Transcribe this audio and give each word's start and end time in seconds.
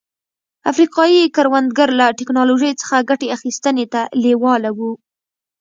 افریقايي 0.71 1.21
کروندګر 1.35 1.89
له 1.99 2.05
ټکنالوژۍ 2.19 2.71
څخه 2.81 3.05
ګټې 3.09 3.27
اخیستنې 3.37 3.85
ته 3.93 4.01
لېواله 4.23 4.69
وو. 4.77 4.91